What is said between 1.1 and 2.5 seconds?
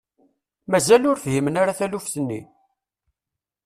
fhimen ara taluft-nni?